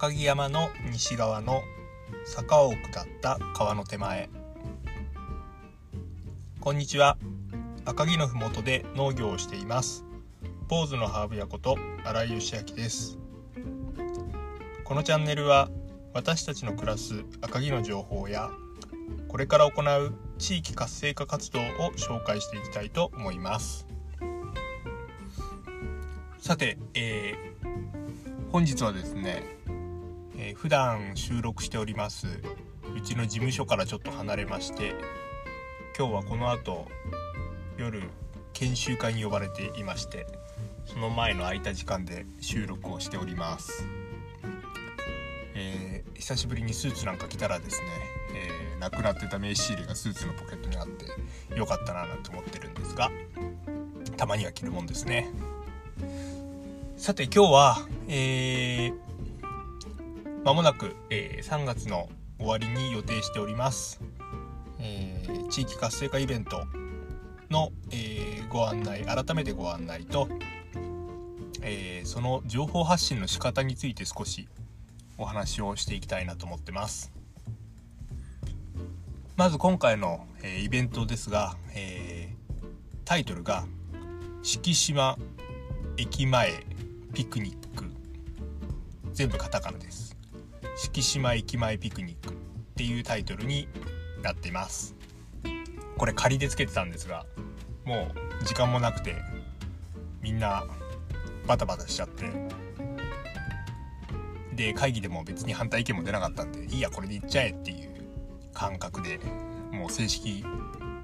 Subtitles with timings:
[0.00, 1.64] 赤城山の西側の
[2.24, 4.30] 坂を下った川の手前。
[6.60, 7.18] こんにちは。
[7.84, 10.04] 赤城のふもとで農業をしています。
[10.68, 13.18] 坊主のハーブ屋こと新井義明です。
[14.84, 15.68] このチャンネルは
[16.14, 18.50] 私たちの暮らす赤城の情報や
[19.26, 21.64] これから行う地域活性化活動を
[21.96, 23.88] 紹介していきたいと思います。
[26.38, 29.57] さて、えー、本日はですね、
[30.48, 32.26] えー、普段収録しております
[32.96, 34.94] うちの事務所からちょっと離れまして
[35.96, 36.86] 今日はこの後
[37.76, 38.02] 夜
[38.54, 40.26] 研修会に呼ばれていまして
[40.86, 43.84] その前の空いた時間で収録をしております、
[45.54, 47.86] えー、久しぶりにスーツなんか着たらですね、
[48.34, 53.10] えー、なくなってた名刺入れがスーツのポケットにあってよかったななんて思ってるんですが
[54.16, 55.30] たまには着るもんですね。
[56.98, 59.07] さて今日は、えー、
[60.44, 62.08] 間もなく、えー、3月の
[62.38, 64.00] 終わりに予定しております、
[64.80, 66.64] えー、地域活性化イベント
[67.50, 70.28] の、えー、ご案内改めてご案内と、
[71.62, 74.48] えー、その情報発信の仕方について少し
[75.16, 77.12] お話をしていきたいなと思ってます。
[79.36, 82.66] まず今回の、えー、イベントですが、えー、
[83.04, 83.66] タイトルが
[84.42, 85.18] 「敷島
[85.96, 86.64] 駅前
[87.12, 87.84] ピクニック。
[89.12, 90.07] 全部カタカナです。
[90.78, 92.36] 敷島駅前ピクニックっ
[92.76, 93.66] ていうタイトルに
[94.22, 94.94] なっています。
[95.96, 97.26] これ仮でつけてたんですが
[97.84, 99.16] もう時間もなくて
[100.22, 100.64] みんな
[101.48, 102.30] バタバタしちゃって
[104.54, 107.88] で会議でも別に反対意見も出なかったんでいいやこれでいっちゃえっていう
[108.54, 109.18] 感覚で
[109.72, 110.44] もう正式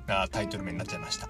[0.06, 1.28] なタイトル名になっちゃいました。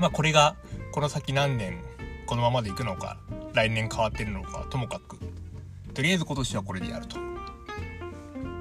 [0.00, 0.56] まあこれが
[0.92, 1.84] この先何年
[2.26, 3.18] このままでいくのか
[3.52, 5.18] 来年変わってるのかともかく
[5.94, 7.16] とりあえず今年はこれでやると。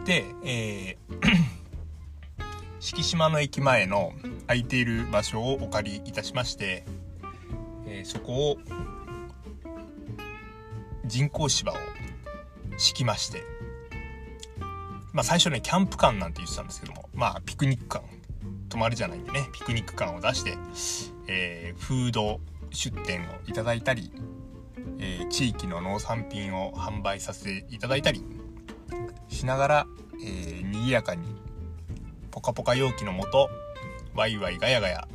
[0.05, 1.37] で、えー、
[2.79, 4.13] 敷島の駅前の
[4.47, 6.83] 空いている場所をお借りいたしまして、
[7.85, 8.57] えー、そこを
[11.05, 11.75] 人工芝を
[12.77, 13.43] 敷きまして
[15.13, 18.03] まあ最初ねキャンプ館なんて言ってたんですけどもまあピクニック館
[18.69, 20.57] 泊まりじゃないんでねピクニック館を出して、
[21.27, 22.39] えー、フード
[22.71, 24.11] 出店をいただいたり、
[25.01, 28.23] え、地域の農産品を販売させていただいたり
[29.27, 29.87] しながら、
[30.23, 31.35] えー、賑やかに
[32.29, 33.49] ポカポカ陽気のもと
[34.13, 35.07] ワイワイガヤガヤ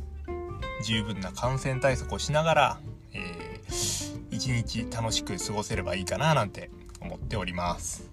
[0.83, 2.79] 十分な感染対策をしながら、
[3.13, 8.11] えー、一日楽しく過ごせればいいかななんて思っております。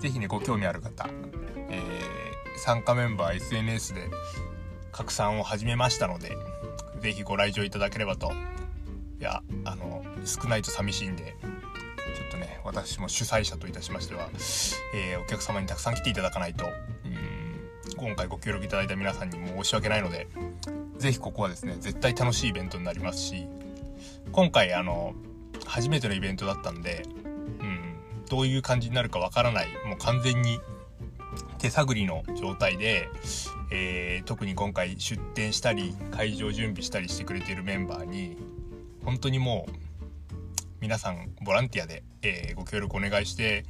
[0.00, 1.08] 是非ねご興味ある方、
[1.68, 4.08] えー、参加メンバー SNS で
[4.92, 6.36] 拡散を始めましたので
[7.02, 8.32] 是非ご来場いただければと。
[9.20, 9.79] いやあの
[10.24, 11.36] 少ないと寂しいんで
[12.16, 14.28] ちょっとね私も主催者といたしましては、
[14.94, 16.66] えー、お客様にたくさん来ていただかないと
[17.96, 20.26] 今回ご協力いただいた皆さんにも申し訳ないので
[20.98, 23.46] 是非ここはですね絶対楽しいイベントになりますし
[24.32, 25.14] 今回あの
[25.66, 27.04] 初めてのイベントだったんで、
[27.60, 27.94] うん、
[28.28, 30.60] どういう感じになるかわからないもう完全に
[31.58, 33.08] 手探りの状態で、
[33.70, 38.36] えー、特に今回出店したり会場準備したりしてくれているメンバーに
[39.04, 39.72] 本当にもう
[40.80, 43.64] 皆さんボランティアで、えー、ご協力お願いして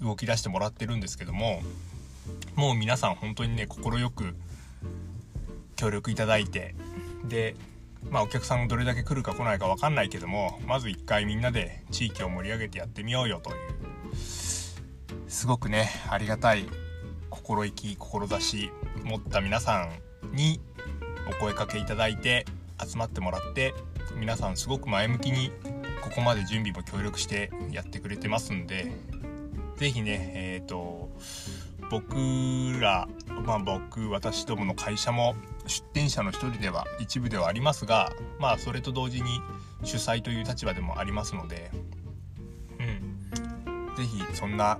[0.00, 1.62] 動き出してもらってるんですけども
[2.56, 4.34] もう皆さん本当にね快く
[5.76, 6.74] 協力いただいて
[7.24, 7.54] で
[8.10, 16.66] まあお客さんがどれだけ来るか来ないか分かんないけどもまず一回みんなで地域を盛り上げてやってみようよというすごくねありがたい
[17.30, 18.70] 心意気志
[19.04, 19.88] 持った皆さ
[20.32, 20.60] んに
[21.28, 22.44] お声かけいただいて
[22.84, 23.72] 集まってもらって
[24.18, 25.52] 皆さんすごく前向きに
[26.06, 28.92] ここまで準備も協力してやってくれてますんで
[29.76, 31.10] 是非ねえっ、ー、と
[31.90, 32.14] 僕
[32.80, 33.08] ら
[33.44, 35.34] まあ僕私どもの会社も
[35.66, 39.40] 出店者の一人では一部ではありますがまあそれと同時に
[39.82, 41.70] 主催という立場でもありますので
[42.78, 43.16] うん。
[43.96, 44.78] 是非そんな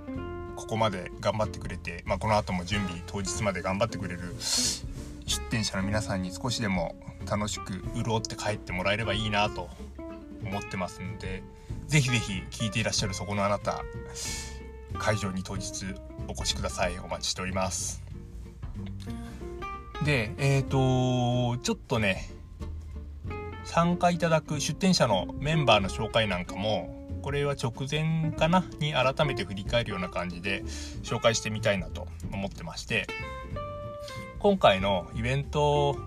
[0.55, 6.95] ここまで頑張ってくれて、まあ、この後も準備当日まで頑張ってくれる出店者の皆さんに少しでも
[7.29, 9.69] 楽しく潤って帰ってもらえればいいなと
[10.43, 11.43] 思ってますんで
[11.87, 13.83] 是非是非聞いていらっしゃるそこのあなた
[14.97, 15.85] 会場に当日
[16.27, 16.97] お越しください。
[16.99, 18.03] お待ちしております。
[20.05, 22.29] でえっ、ー、とちょっとね
[23.63, 28.63] 参加いただく出店者のメンバーの紹介なんかもこれは直前かな？
[28.79, 30.63] に改めて振り返るような感じで
[31.03, 33.07] 紹介してみたいなと思ってまして
[34.39, 35.97] 今回のイベント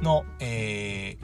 [0.00, 1.23] の、えー、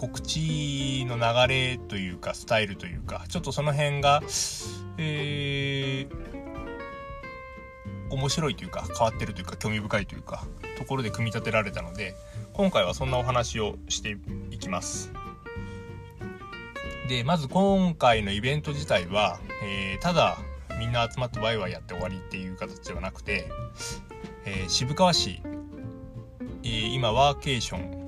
[0.00, 1.22] 告知の流
[1.54, 4.22] れというかスタイルというかちょっとその辺が、
[4.96, 6.08] えー、
[8.08, 10.46] 面白いというか変わってるというか興味深いというか
[10.78, 12.14] ところで組み立てられたので
[12.54, 14.16] 今回はそんなお話をして
[14.50, 15.12] いきます。
[17.10, 20.38] でまず今回のイベント自体は、えー、ただ
[20.78, 23.50] みんな集まってワイワイやって終わりっていう形ではなくて、
[24.46, 25.42] えー、渋川市、
[26.64, 27.99] え、今ワーケーション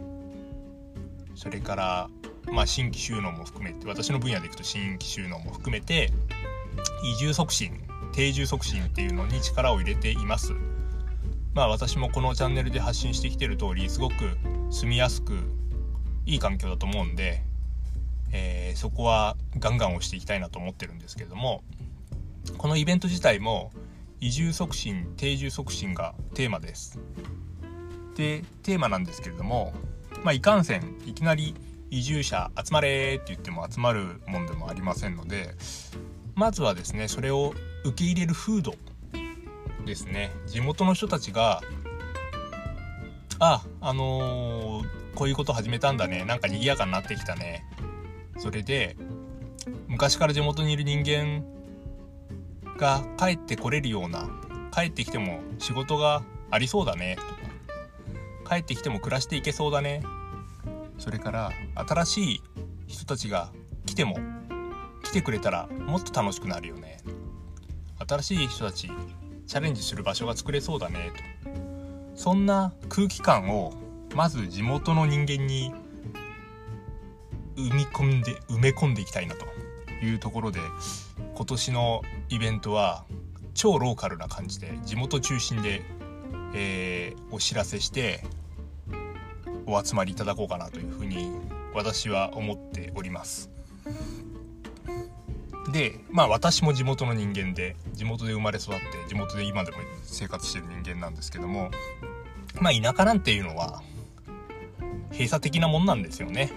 [1.43, 2.11] それから
[2.53, 6.11] まあ、新規収納も含めて私の分野でいくと新規収納も含めて
[7.05, 7.81] 移住促進
[8.12, 10.53] 定住促進っていうのに力を入れています。
[11.55, 14.15] まあ私もこのチャンネルで発信してきてる通りすごく
[14.71, 15.35] 住みやすく
[16.27, 17.43] いい環境だと思うんで、
[18.33, 21.62] えー、そこはガンガン押していきたいなと思ってるんですけれども
[22.56, 23.71] このイベント自体も
[24.21, 26.99] 移住促進定住促進がテーマです。
[28.15, 29.73] でテーマなんですけれども
[30.25, 31.55] まあいかんせんいきなり
[31.91, 35.55] 移住者集まれって言っても集まるもんでもありませんので
[36.35, 37.53] まずはですねそれを
[37.85, 38.75] 受け入れる風土
[39.85, 40.32] ですね。
[40.47, 41.61] 地元の人たちが
[43.38, 46.25] ああのー、こういうこと始めたんだね。
[46.25, 47.65] なんか賑やかになってきたね。
[48.38, 48.97] それで
[49.88, 51.44] 昔から地元にいる人間
[52.79, 54.29] が帰ってこれるような
[54.73, 57.17] 帰ってきても仕事がありそうだね。
[57.42, 57.42] と
[58.53, 60.03] 帰ってきても暮らしていけそうだね。
[60.99, 62.43] それから新しい
[62.87, 63.51] 人たちが
[63.87, 64.19] 来ても
[65.03, 66.99] 来てくれたらもっと楽しくなるよね。
[68.07, 68.91] 新しい人たち
[69.47, 71.13] チャレンジする場所が作れそうだね
[71.45, 71.51] と。
[72.15, 73.73] そんな空気感を
[74.15, 75.73] まず地元の人間に
[77.57, 79.47] 生み込んで埋め込んでいきたいなと。
[80.07, 80.61] いうところで
[81.35, 83.05] 今年のイベントは
[83.55, 85.83] 超ローカルな感じで地元中心で、
[86.55, 88.25] えー、お知らせして
[89.67, 91.31] お集まりいただこうかなというふうに
[91.75, 93.50] 私は思っております。
[95.73, 101.70] でまあ私も地元の人間で地元で生まれ育って地元で今でも生活してる人間なんですけども
[102.61, 103.82] まあ田舎なんていうのは
[105.12, 106.50] 閉鎖的なもんなんですよね。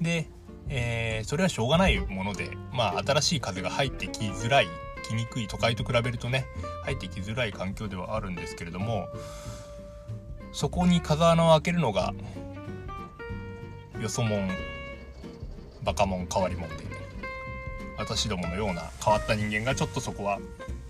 [0.00, 0.28] で、
[0.68, 4.68] えー、それはしょうがないものでまあ新しい風が入ってきづらい
[5.08, 6.44] 来にくい都会と比べるとね
[6.84, 9.08] 入ってきづらい環境ではあるんですけれども
[10.56, 12.14] そこに風穴を開けるのが
[14.00, 14.48] よそもん
[15.84, 16.76] バカもん変わりもんで
[17.98, 20.38] 私どものような変わった人間がちょっとそこは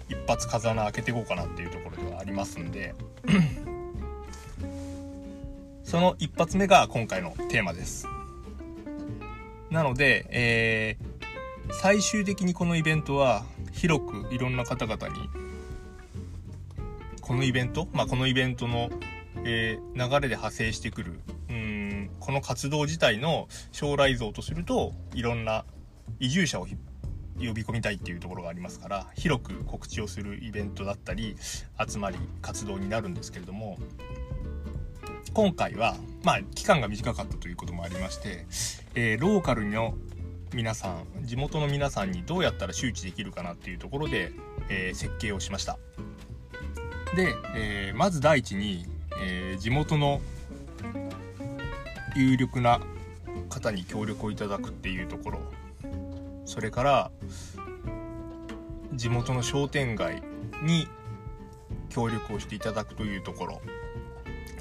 [0.09, 2.95] 一発風穴開けていこうかなっていうところではありますんで
[5.83, 8.07] その一発目が今回のテーマです。
[9.71, 15.29] なので、えー、最終的にこのイベントは広くいろんな方々に
[17.21, 18.91] このイベント、まあ、このイベントの
[19.49, 25.65] えー、流れで派生してくるうんこの活動自体の将来像とするといろんな
[26.19, 26.67] 移住者を
[27.39, 31.37] 呼び込みたいっていうところがありますから広く告知をするイベントだったり
[31.89, 33.79] 集まり活動になるんですけれども
[35.33, 35.95] 今回は
[36.25, 38.47] まあ期間が短かったということもありまして、
[38.95, 39.95] えー、ローカルの
[40.55, 44.33] 皆さん地元の皆さんにどうやったら周知できるかなっていうところで、
[44.71, 45.79] えー、設計をしました。
[47.15, 48.87] で、えー、まず第一に
[49.21, 50.21] えー、地元の
[52.15, 52.81] 有力な
[53.49, 55.41] 方に協力をいただくっていうところ。
[56.45, 57.11] それから
[58.95, 60.23] 地元の商店街
[60.63, 60.89] に
[61.89, 63.61] 協力をしていただくというところ。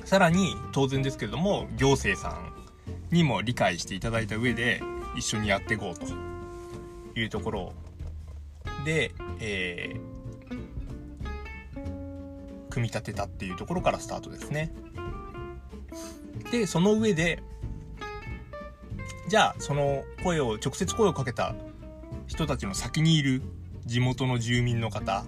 [0.03, 2.53] さらに当然ですけれども行政さん
[3.11, 4.81] にも理解していただいた上で
[5.15, 6.05] 一緒にやっていこうと
[7.19, 7.73] いうところ
[8.85, 10.15] で、えー
[12.75, 14.73] 組み立てたっていうところからスタートですね。
[16.51, 17.41] で、その上で、
[19.29, 21.55] じゃあ、その声を、直接声をかけた
[22.27, 23.41] 人たちの先にいる
[23.85, 25.23] 地元の住民の方、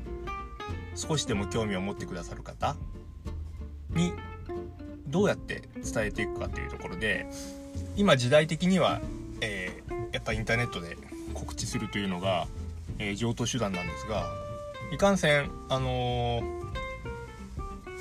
[0.96, 2.76] 少しでも興味を持ってくださる方
[3.92, 4.12] に、
[5.08, 7.28] どうやって伝えていくかっていうところで、
[7.96, 9.00] 今時代的には、
[9.40, 10.98] えー、やっぱインターネットで
[11.34, 12.46] 告知するというのが、
[13.00, 14.26] えー、上等手段なんですが、
[14.92, 16.67] いかんせん、あのー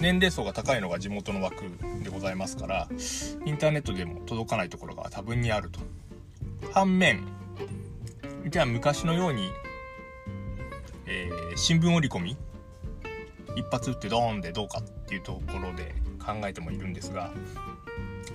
[0.01, 1.63] 年齢層が高いのが地元の枠
[2.03, 2.89] でございますから
[3.45, 5.81] インターネットでも届かないところが多分にあると
[6.73, 7.27] 反面
[8.49, 9.51] じゃあ昔のように、
[11.07, 12.37] えー、新聞折り込み
[13.57, 17.33] 一発打ってドーンでどうかっていうところで考えてもいるんですが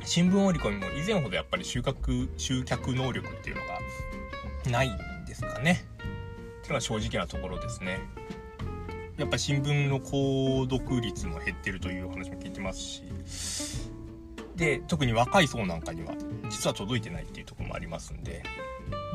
[0.04, 8.00] 新聞折り込みも以前ほどやっぱり収穫集客能力っていうのがないんですかねっていうのが正直なところですね。
[9.22, 13.04] やっぱ新聞の購読率も減ってるという話も聞いてますし。
[14.56, 16.14] で特に若い層なんかには
[16.50, 18.44] 実は届いてないっていうところもありますんで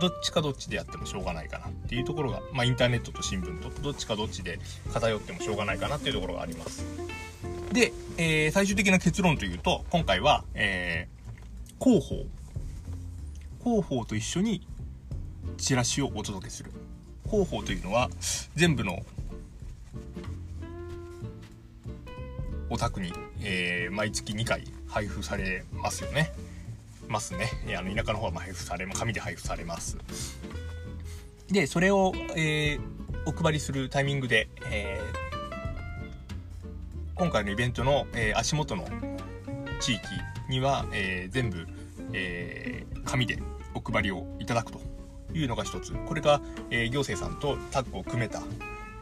[0.01, 4.59] どっちかどっちでやってもしょうがないかなっていうところが、まあ、インターネットと新聞とどっちかどっちで
[4.93, 6.85] 偏ってもしょうがないかなっていうところがあります。
[7.73, 12.25] で、えー、最終的な結論というと今回は、えー、広報。
[13.63, 14.67] 広報と一緒に
[15.59, 16.71] チラシをお届けする。
[17.29, 18.09] 広報というのは
[18.55, 19.05] 全部の
[22.69, 26.33] お宅に、えー、毎月2回配布されますよね。
[27.09, 27.51] ますね。
[27.79, 29.97] あの田舎の方は配布され、紙で配布されます。
[31.49, 32.81] で、それを、えー、
[33.27, 35.17] お配りするタイミングで、えー、
[37.15, 38.85] 今回のイベントの、えー、足元の
[39.81, 40.03] 地域
[40.49, 41.67] には、えー、全部、
[42.13, 43.39] えー、紙で
[43.75, 44.81] お配りをいただくと
[45.33, 45.93] いうのが一つ。
[45.93, 48.43] これが、えー、行政さんとタッグを組めた、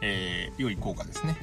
[0.01, 1.35] えー、良い効果ですね。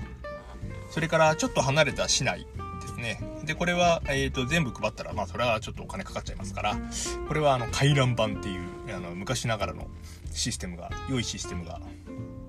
[0.93, 2.47] それからちょっと離れた市内
[2.83, 3.19] ですね。
[3.45, 6.77] で、これは、えっ、ー、と、全部配ったら、まあ、それはちょっとお金かかっちゃいますから、
[7.29, 9.87] これは、あの、回覧板っていう、あの、昔ながらの
[10.35, 11.81] システムが、良いシステムが、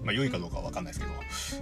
[0.04, 1.14] まあ、良いかどうかはわかんないですけど、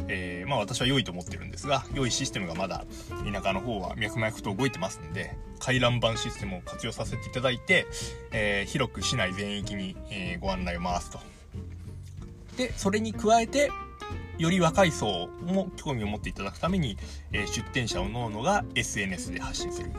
[0.07, 2.83] えー、まあ、私は良いと思ってるんですが、良いシステムがまだ、
[3.31, 7.85] 田舎の方は脈々と動いてますんで、回覧板システムを活用させていただいて、
[8.31, 11.19] えー、広く市内全域に、え、ご案内を回すと。
[12.57, 13.69] で、それに加えて、
[14.41, 16.98] より若い層も興味を持っていただくために、
[17.31, 19.91] えー、出店者をののが SNS で発信する。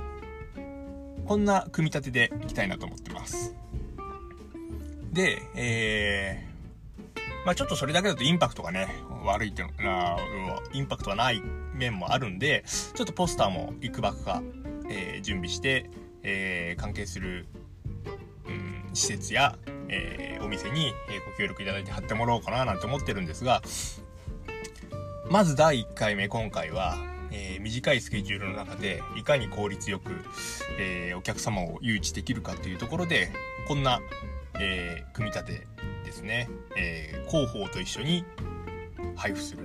[1.25, 3.55] こんな組み立てでいきたいなと思ってます。
[5.13, 8.89] で、えー、まあちょっとそれだけだとインパクトがね、
[9.25, 10.19] 悪いっていうの、
[10.73, 11.41] インパクトがない
[11.73, 14.43] 面もあるんで、ちょっとポスターもいくばくか、
[14.91, 15.89] えー、準備して、
[16.25, 17.47] え、関係する、
[18.49, 19.57] うん、施設や、
[19.89, 23.63] えー、お店に、えご協力いただいて貼ってもらおうかななんて思ってるんですが、
[25.31, 26.97] まず第1回目今回は、
[27.31, 30.13] えー、短いスケジュールの中でいかに効率よく、
[30.79, 33.31] えー、お客様を誘致できるかというところで
[33.69, 34.01] こんな、
[34.59, 35.67] えー、組み立て
[36.05, 38.25] ですね、え広報と一緒に
[39.17, 39.63] 配布する。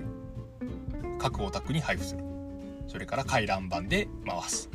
[1.18, 2.24] 各お宅に配布する。
[2.86, 4.70] それから回覧板で回す。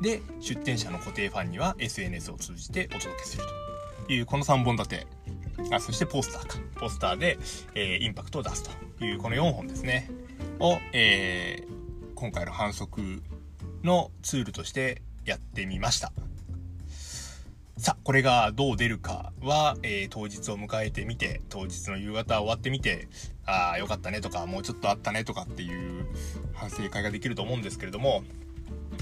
[0.00, 3.42] で出店者の固定ファンには SNS を通じてお届けする
[4.06, 4.12] と。
[4.12, 5.06] いうこの3本立て。
[5.70, 6.58] あそしてポスターか。
[6.80, 7.38] ポスターで、
[7.74, 8.70] え、インパクトを出すと。
[9.04, 10.10] いうこの4本ですね。
[10.58, 13.22] を、えー、今回の反則
[13.82, 16.12] のツールとしてやってみました。
[17.80, 23.08] さあこれがどう出るかは、えー、当日を迎えてみて当日の夕方終わってみて
[23.46, 26.04] ああよかったねとかもうちょっとあったねとかっていう
[26.52, 28.22] 反省会ができると思うんですけれども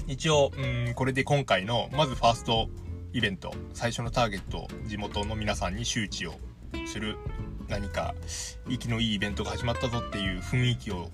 [0.07, 2.69] 一応うんこれで今回のまずファースト
[3.11, 6.35] イベント最初のターゲット地元の皆さんに周知を
[6.87, 7.17] する
[7.69, 8.15] 何か
[8.67, 11.09] 息のいいイベントが始まったぞっていう雰囲気を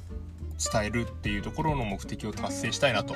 [0.73, 3.15] 伝えるっていうところの目的を達成したいなと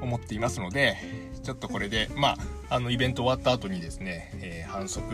[0.00, 0.96] 思っていますので
[1.42, 2.36] ちょっとこれでま
[2.68, 5.04] ああのイベント終わった後にですね、えー、反則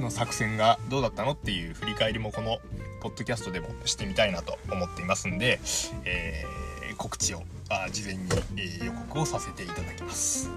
[0.00, 2.58] の作戦がどうだったのっていう振り返りもこの
[3.00, 5.60] ポッドキャストでもしてみたいなと思っていますんで、
[6.04, 8.22] えー、告知をあ事前に、
[8.56, 10.50] え、予告をさせていただきます。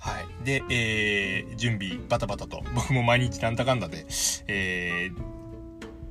[0.00, 0.44] はい。
[0.44, 4.06] で、えー、準備バタバタと、 僕も毎日なんだかんだで、
[4.48, 5.10] え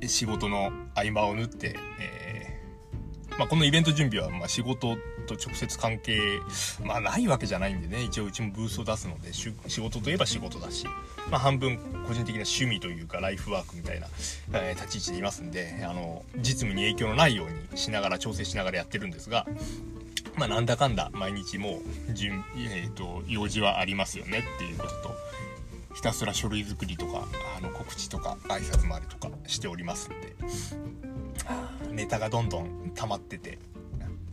[0.00, 6.20] ー、仕事の合間を縫って、えー、まあ、このイベント準備は、ま仕事と直接関係、
[6.84, 10.86] まあ、ないわけじゃないんでね、一応うちもブースを出すので、仕事といえば仕事だし、
[11.28, 14.06] まあ、半分個人的な趣味というか、ライフワークみたいな、
[14.52, 19.46] えー、立ち位置でいますんで、あの、実務に影響のないようにしながら、調整しながらやってるんですが、
[20.40, 21.72] まあ、なんだかんだ毎日もう、
[22.08, 25.14] えーと、用事はありますよねっていうことと
[25.94, 27.26] ひたすら書類作りとか
[27.58, 30.34] あの告知とか挨拶回りとかしておりますんで
[31.92, 33.58] ネタがどんどん溜まってて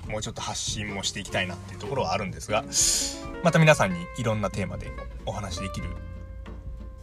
[0.08, 2.64] もうちょっと発信もしていきたいなっていうところはあるんですが
[3.44, 4.90] また皆さんにいろんなテーマで
[5.26, 5.90] お話できる、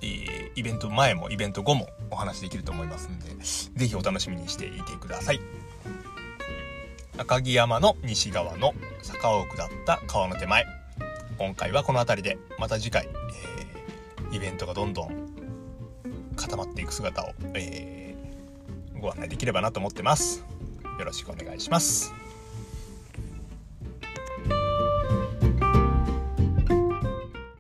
[0.00, 5.40] えー、イベント前もイベント後もお話できると思いますんで是非お楽しみにしていてください。
[7.16, 10.66] 赤城山の西側の坂を下った川の手前。
[11.38, 15.30] 今回はこの辺りでまた次回、えー、イベントがどんどん
[16.34, 20.44] 固まっていく姿を、えー、ご案内できればなと思ってます。
[20.98, 22.12] よろしくお願いします。